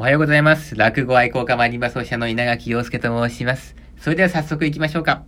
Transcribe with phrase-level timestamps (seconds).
[0.00, 0.76] おはようございます。
[0.76, 3.76] 落語愛好家マリンバ奏者の稲垣陽介と申します。
[3.98, 5.24] それでは早速行きましょうか。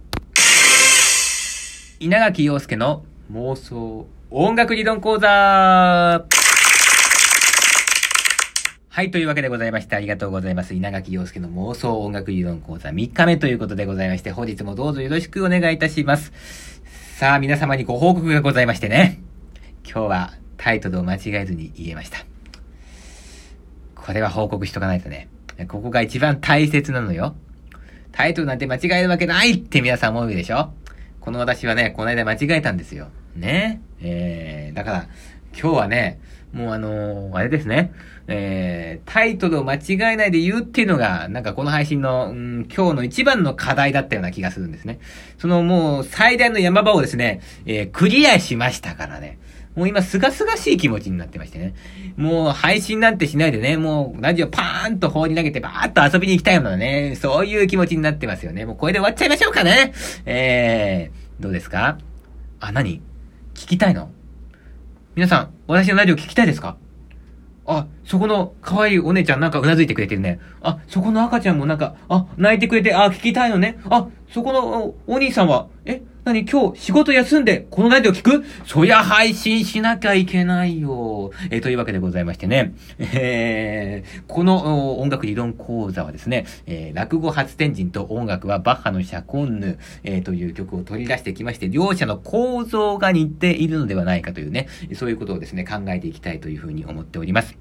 [2.00, 6.24] 稲垣陽介の妄想音楽理論講座は
[9.02, 10.72] い、というわけでございまして、ありがとうございます。
[10.72, 16.32] 稲垣陽介の妄想音楽理論講座3日目ということでございまして、本日もどうぞよろしくお願いいたします。
[17.18, 19.20] さあ、皆様にご報告がございましてね。
[19.84, 22.31] 今日はタイトルを間違えずに言えました。
[24.04, 25.28] これは報告しとかないとね。
[25.68, 27.36] ここが一番大切なのよ。
[28.10, 30.72] タイトルなんて間違えるわけないって皆さん思うでしょ
[31.20, 33.08] この私はね、この間間違えたんですよ。
[33.36, 33.80] ね。
[34.00, 35.06] えー、だから、
[35.52, 36.20] 今日はね、
[36.52, 37.92] もうあのー、あれですね。
[38.26, 44.98] えー、タイトルを間違えないで言うっていうのが、なんかこの配信の、うん、今日の一番の課題だったような気がするんですね。
[45.38, 49.38] そのもう最大の山場をですね、えー、クリアしましたからね。
[49.74, 51.74] もう今、すがすがしい気持ちになってましてね。
[52.16, 58.66] もう、配信なんてしないでね、もう、ラジオパーンと放り投げて、バーッと遊びに行きたいようなね、そういう気持ちになってますよね。
[58.66, 59.94] もうこれで終わっちゃいましょうかね。
[60.26, 61.98] えー、どうですか？
[62.60, 63.00] あ、何？
[63.54, 64.10] 聞きたいの？
[65.14, 66.76] 皆さん、私のラジオ聞きたいですか？
[67.64, 70.40] あ、そこの可愛いお姉ちゃんなんかうなずいてくれてるね。
[70.60, 73.78] あ、そこの赤ちゃんもなんか、あ、泣いてくれて、あ、聞きたいのね。
[73.88, 78.44] あ、そこのお兄さんは、え、何今日仕事休んでこのラジオ聞く？
[78.64, 81.32] そりゃ配信しなきゃいけないよ。
[81.50, 82.72] えー、というわけでございましてね。
[82.98, 97.58] えー、この音楽理論講座はですね、えー、落語初天神と音楽はバッハのシャコンヌ、えー、という曲を取り出してきまして、両者の構造が似ているのではないかというね、そういうことをですね、考えていきたいというふうに思っております。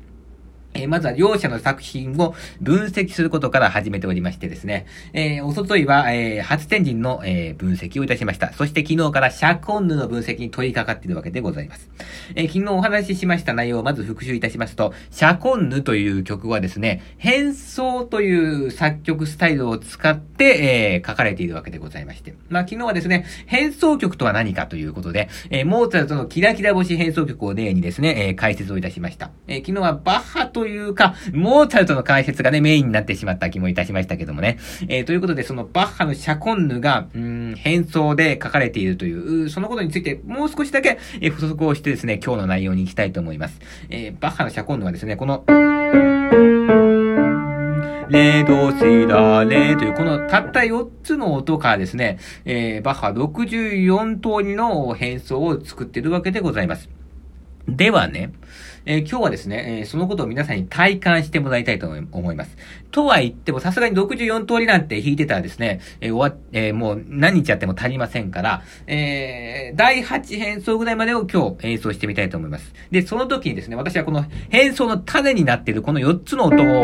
[0.74, 8.54] え、まずは両者の作品を分析することから始めておりましてですね、えー、おとといは、えー、初天神の、えー、分析をいたしました。
[8.54, 11.90] そして昨日からシャコンヌの分析に取り掛かっているわけでございます。
[12.36, 22.34] えー、昨日お話ししました内容をまず復習いたしますと、シャコンヌという曲はですね、変奏という作曲スタイルを使って、え、書かれているわけでございまして。
[22.50, 29.32] まあ、昨日はですね、変奏曲とは何かということで、え、モーツァルトのキラキラ星変奏曲を例にですね、え、解説をいたしました。
[29.48, 34.60] え、昨日はバッハとというか、モーツァルトの解説がね、メインになってしまった気もいたしましたけどもね。
[34.90, 43.60] えー、ということで、そのバッハのシャコンヌが、うん、変奏で書かれているという、そのことについて、もう少しだけ、えー、補足をしてですね、今日の内容に行きたいと思います。
[43.90, 45.44] えー、バッハのシャコンヌはですね、この、
[48.12, 57.01] レドシラレという、このたった4つの音からですね、えー、バッハ64通りの変奏を作っているわけでございます。
[57.68, 58.34] ではね、
[58.86, 62.58] えー、今日はですね、えー、そのことを皆さんに体感してもらいたいと思います。
[62.92, 72.74] とは言っても、さすがに64通りなんて弾いてたらですね、えー、終わ、えもう何日やっても足りませんから、え第8変奏ぐらいまでを今日演奏してみたいと思います。
[72.90, 76.84] で、その時にですね、私はこの変奏の種になっているこの4つの音を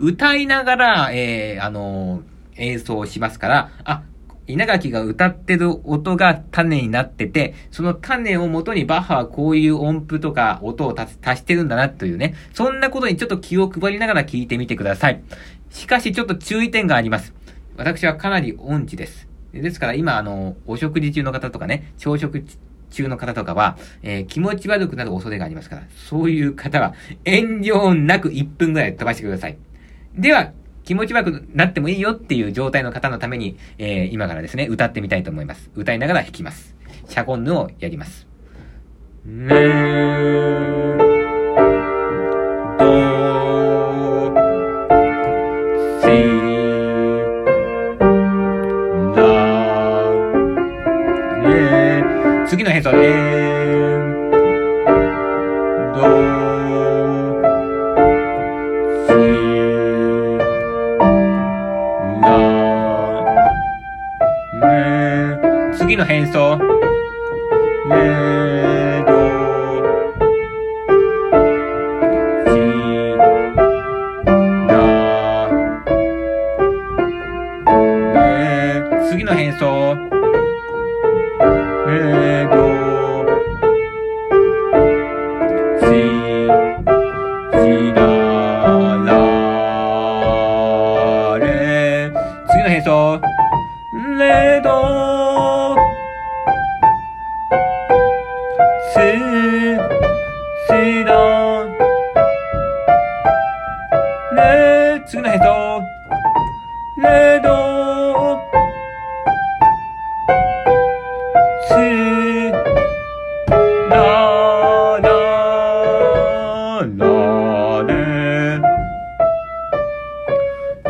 [0.00, 2.22] 歌いながら、えあの
[2.56, 4.02] 演奏しますから、あ、
[4.46, 15.22] 稲垣が歌ってる音が種になってて、その種をもとにバッハはこういう音符とか音を足してるんだなというね、そんなことにちょっと気を配りながら聞いてみてください。
[15.70, 17.34] しかしちょっと注意点があります。
[17.76, 19.28] 私はかなり音痴です。
[19.52, 22.44] ですから今あの、お食事中の方とかね、朝食
[22.90, 29.58] 中の方とかは、えー、気持ち悪くなる恐れがありますから、そういう方は遠慮なく1分ぐらい飛ばしてください。
[30.14, 30.52] では、
[30.86, 35.68] 気持ち悪くなってもいいよっていう状態の方のために、えー、今からですね、歌ってみたいと思います。
[35.74, 36.76] 歌いながら弾きます。
[37.08, 38.26] シャコンヌをやります。
[39.26, 39.36] レ
[42.78, 42.94] ド
[46.02, 46.06] シ
[49.16, 49.26] ラ
[51.42, 53.45] レ次の変奏レ
[66.06, 66.56] 変奏。
[67.88, 67.96] レ
[69.04, 69.10] ド、
[72.46, 72.54] シ、
[74.68, 74.72] ラ、
[78.14, 78.18] レ、
[79.08, 79.96] 次の変奏。
[81.88, 82.54] レド、
[85.80, 85.86] シ、
[87.52, 88.00] シラ、
[89.04, 89.10] ラ、
[91.40, 91.44] レ、
[92.48, 93.20] 次の変奏。
[94.18, 95.05] レド、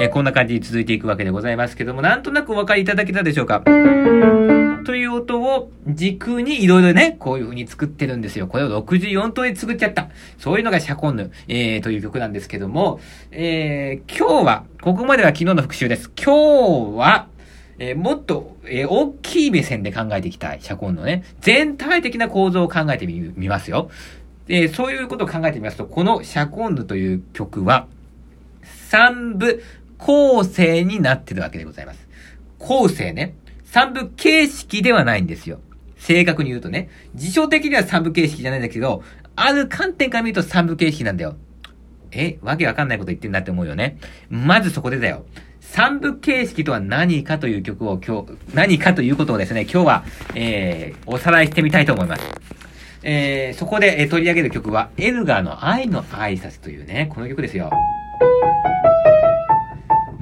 [0.06, 3.62] えー、こんな感じに続いていくわけでございますけども、なんとなくお分かりいただけたでしょうか？
[4.86, 8.46] という音を軸にいろいろね、こういう風に作ってるんですよ。
[8.46, 10.08] これを64通り作っちゃった。
[10.38, 13.00] そういうのがシャコンヌ、えー、という曲なんですけども、
[13.32, 16.12] えー、今日は、ここまでは昨日の復習です。
[16.16, 17.26] 今日は、
[17.80, 20.60] えー、もっと、えー、大きい目線で考えていきたい。
[20.60, 21.24] シャコンのね。
[21.40, 23.90] 全体的な構造を考えてみ、ますよ。
[24.46, 27.88] で、そういうことを考えてみますと、このシャコンヌという曲は、
[28.88, 29.64] 三部
[29.98, 32.06] 構成になってるわけでございます。
[32.58, 33.34] 構成ね。
[33.64, 35.60] 三部形式ではないんですよ。
[35.96, 36.88] 正確に言うとね。
[37.14, 39.02] 辞書的には三部形式じゃないんだけど、
[39.34, 41.36] ある観点から見ると三部形式なんだよ。
[42.12, 43.98] え、わけわかんないこと言ってんだって思うよね。
[44.30, 45.26] まずそこでだよ。
[45.60, 50.04] 三部形式とは何かという曲を今日、何かということをですね、今日は、
[50.34, 52.22] えー、おさらいしてみたいと思います。
[53.02, 57.70] えー、そこで、えー、取り上げる曲は、エルガーの愛の挨拶というね、この曲ですよ。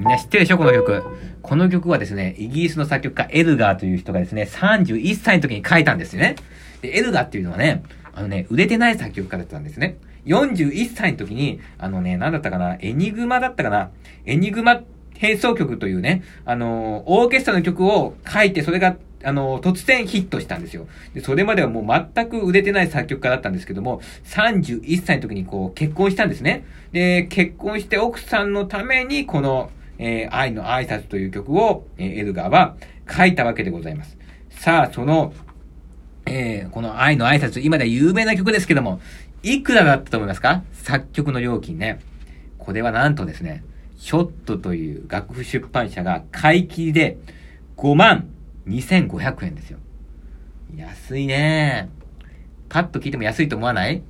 [0.05, 1.03] みんな知ってるでしょこの曲。
[1.41, 6.35] この曲はですね、イギリスの作曲家エルガーという人がですね、31歳の時に書いたんですよね。
[6.83, 7.81] で、エルガーっていうのはね、
[8.13, 9.97] あのね、売れてない作曲家だったんですね。
[10.27, 13.89] 41歳の時に、あのね、なんだったかな、エニグマだったかな、
[14.27, 14.83] エニグマ
[15.15, 20.87] 変奏曲というね、あのオーケストラの曲を書いて、それがあの、突然ヒットしたんですよ。
[21.15, 26.63] で、それまではもう全く売れてない作曲家だったんですけども、31歳の時にこう結婚したんですね。
[26.91, 32.75] で、結婚して奥さんのためにこの、えー、愛の挨拶という曲を、えー、エルガーは
[33.09, 34.17] 書いたわけでございます。
[34.49, 35.33] さあ、その、
[36.25, 38.99] えー、この愛の挨拶、今では有名な曲ですけども、
[39.43, 40.63] いくらだったと思いますか？
[40.73, 41.99] 作曲の料金ね。
[42.57, 43.63] これはなんとですね、
[43.97, 47.17] ショットという楽譜出版社が買い切りで
[47.77, 48.27] 5万
[48.67, 49.77] 2500円ですよ。
[50.75, 51.89] 安いね
[52.69, 54.01] パッと聞いても安いと思わない？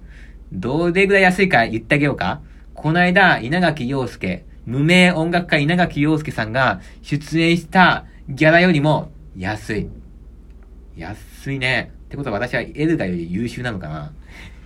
[0.53, 2.41] どれぐらい安いか言ってあげようか
[2.73, 9.89] この間、稲垣陽介、無名音楽家稲垣陽介さんが出演したギャラよりも安い。
[10.97, 11.91] 安いね。
[12.05, 14.13] ってことは私はエルガより優秀なのかな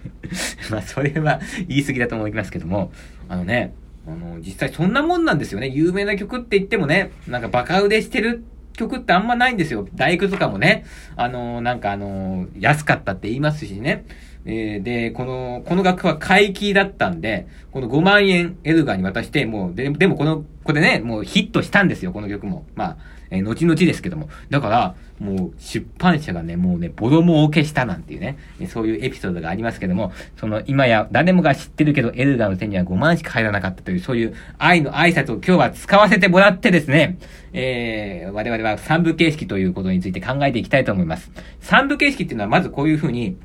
[0.71, 2.91] まあ、それは言い過ぎだと思いますけども、
[3.27, 3.73] あのね、
[4.07, 5.67] あの、実際そんなもんなんですよね。
[5.67, 8.43] 有名な曲って言ってもね、なんかバカ売れしてる
[8.73, 9.87] 曲ってあんまないんですよ。
[9.93, 10.85] 大工とかもね、
[11.15, 14.05] あのー、なんかあのー、安かったって言いますしね。
[14.51, 22.65] えー、で、この、この楽譜は回帰だったんで、この5万円エルガーに渡して、もう、で、でもこの、これね、もうヒットしたんですよ、この曲も。
[22.73, 22.97] まあ、
[23.29, 24.27] えー、後々ですけども。
[24.49, 28.37] だから、もう出版社がね、もうね、ボロ儲けしたなんていうね、
[28.67, 37.19] そういうエピソードがありますけども、その今や誰もが知ってるけど、エルガーの手には5万しか入らなかったという、そういう愛の挨拶を今日は使わせてもらってですね、
[37.53, 41.31] えー、我々は三部形式ということについて考えていきたいと思います。
[41.59, 43.37] 三部形式っていうのはまずこういうふうに、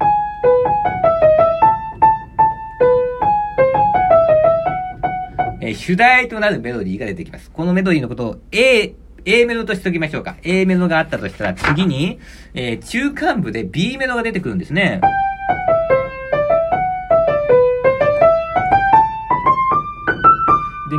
[5.61, 7.51] えー、主題となるメロディーが出てきます。
[7.51, 8.95] このメロディーのことを A、
[9.25, 10.37] A メロとしておきましょうか。
[10.43, 12.19] A メロがあったとしたら、次に、
[12.53, 15.01] えー、中間部で B メロが出てくるんですね。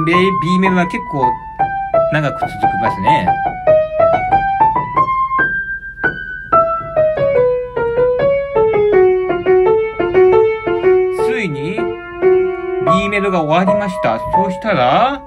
[0.06, 1.32] で、B メロは結構
[2.12, 3.28] 長く続きますね。
[13.26, 14.20] B メロが終わりました。
[14.20, 15.20] そうしたら、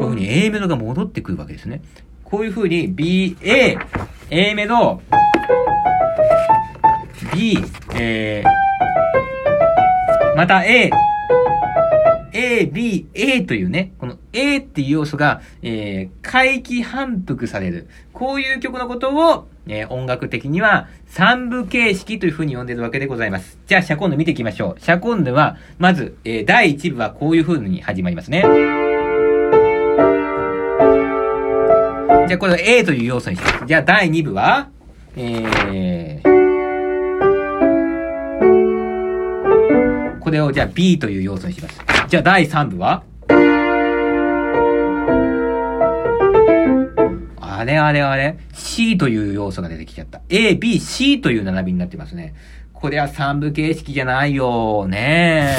[0.00, 1.82] ういうふうに A メロが戻ってくるわけですね。
[2.24, 3.78] こういう風に B、A、
[4.30, 5.00] A メロ、
[7.32, 7.58] B、
[7.94, 10.90] えー、また A、
[12.32, 17.88] A、B、A というね、この A っていう要素が、えー、回帰反復される。
[18.12, 23.58] こういう曲のことを、えー、音楽的には三部形式という風に呼んでるわけでございます。
[23.66, 24.80] じゃあ、シャコンヌ見ていきましょう。
[24.80, 28.42] シャコンヌは、まず、えー、第1部はこういう風に始まりますね。
[32.28, 33.66] じゃあこれを A という要素にします。
[33.66, 34.68] じゃあ第2部は、
[35.16, 36.28] えー、
[40.20, 41.80] これをじゃあ B という要素にします。
[42.08, 43.02] じゃあ第3部は
[47.58, 50.20] あれあれあれ ?C という要素が出てきちゃった。
[50.28, 52.36] A、B、C という並びになってますね。
[52.72, 55.56] これは3部形式じゃないよね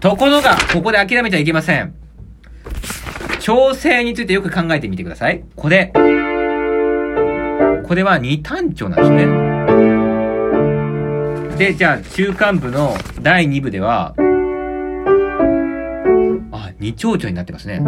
[0.00, 1.94] ところが、ここで諦めちゃいけません。
[3.40, 5.44] 調整についてよく考えてみてください。
[5.54, 5.92] これ。
[7.86, 9.26] これは二単調なんですね。
[11.58, 14.14] で、じゃあ中間部の第2部では、
[16.50, 17.82] あ、二丁調になってますね。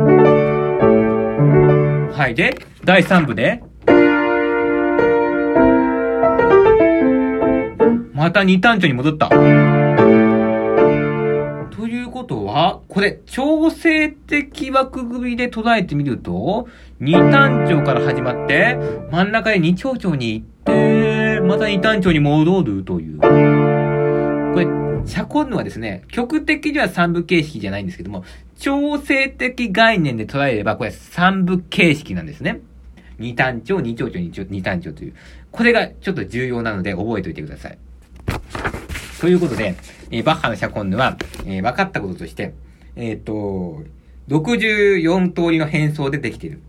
[2.19, 2.35] はい。
[2.35, 2.52] で、
[2.88, 3.62] 第3部で、
[8.14, 9.28] また二単調に戻った。
[9.28, 9.37] と
[11.87, 16.66] いうことは、これ、調整的枠組みで捉えてみると、
[16.99, 18.78] 二単調から始まって、
[19.12, 23.18] 真ん中で二丁調に行って、また二単調に戻るという。
[23.18, 23.35] これ、
[25.04, 28.25] シャコンヌはですね、曲的には三部形式じゃないんですけども、
[28.59, 32.62] 調整的概念で捉えれば、これ三部形式なんですね。
[33.18, 35.14] 二単調、二丁調、二単調という。
[35.50, 37.78] これがちょっと重要なので覚えておいてください。
[39.20, 39.75] ということで、
[40.10, 42.54] えー、バッハのシャコンヌは、えー、分かったこととして、
[42.94, 43.82] えっ、ー、と、
[44.28, 46.60] 64通りの変装でできている。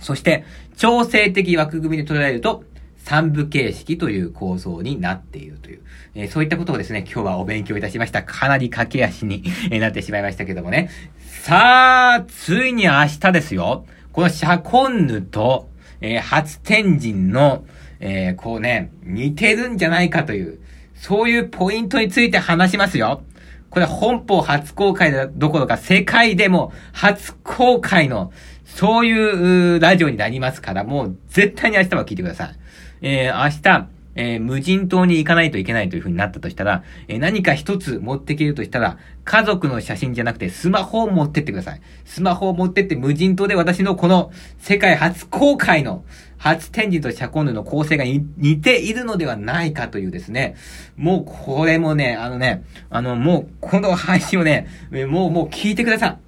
[0.00, 0.44] そして、
[0.76, 2.64] 調整的枠組みで捉えると、
[2.98, 5.80] 三部形式という構造になっているという、
[6.14, 8.22] えー、そういったことをですね、今日はお勉強いたしました。
[8.22, 9.42] かなり駆け足に
[9.80, 10.90] なってしまいましたけどもね。
[11.26, 13.86] さあ、ついに明日ですよ。
[14.18, 15.68] このシャコンヌと、
[16.00, 17.64] えー、初天神の、
[18.00, 20.58] えー、こうね、似てるんじゃないかという、
[20.96, 23.22] そういうポイントについて話しますよ。
[23.70, 28.32] これ本邦初公開どころか世界でも初公開の
[28.64, 32.56] そういうラジオになりますから、もう絶対に明日は聞いてください。
[33.02, 33.88] えー、明日、
[34.20, 41.80] えー、無人島に行かないといけないという風になったとしたら、えー、何か一つ持ってけるとしたら、家族の写真じゃなくてスマホを持ってってください。
[42.04, 46.04] スマホを持ってって無人島で私のこの世界初公開の
[46.36, 50.56] 初天神とシャコンヌの構成が似ているのではないかというですね、
[50.96, 56.18] もうこれもね、あのね、あのもうこの配信をね、もうもう聞いてください。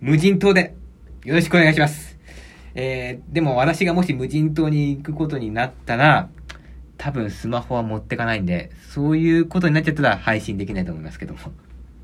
[0.00, 0.76] 無人島で
[1.24, 2.16] よろしくお願いします。
[2.76, 6.28] えー、でも私がもし無人島に行くことになったら、
[7.04, 11.40] 多分スマホは持ってかないんで、そういうことになっちゃったら配信できないと思いますけども。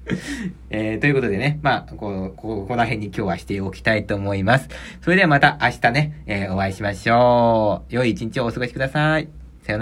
[0.69, 4.69] えー、ということでね、まあ、こう、ここら辺に今日はしておきたいと思います。
[5.01, 7.95] それではまた明日ね、えー、お会いしましょう。
[7.95, 9.40] 良い一日をお過ごしください。